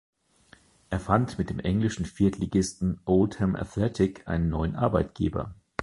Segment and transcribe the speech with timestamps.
[0.89, 5.53] Er fand mit dem englischen Viertligisten Oldham Athletic einen neuen Arbeitgeber.